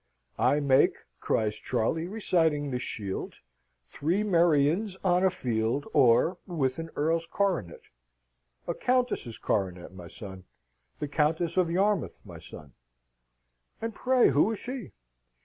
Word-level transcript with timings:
"I 0.39 0.59
make." 0.59 0.95
cries 1.19 1.57
Charley, 1.57 2.07
reciting 2.07 2.71
the 2.71 2.79
shield, 2.79 3.35
"three 3.83 4.23
merions 4.23 4.97
on 5.03 5.23
a 5.23 5.29
field 5.29 5.85
or, 5.93 6.39
with 6.47 6.79
an 6.79 6.89
earl's 6.95 7.27
coronet." 7.27 7.81
"A 8.67 8.73
countess's 8.73 9.37
coronet, 9.37 9.93
my 9.93 10.07
son. 10.07 10.45
The 10.97 11.07
Countess 11.07 11.55
of 11.55 11.69
Yarmouth, 11.69 12.19
my 12.25 12.39
son." 12.39 12.73
"And 13.79 13.93
pray 13.93 14.29
who 14.29 14.53
is 14.53 14.57
she?" 14.57 14.91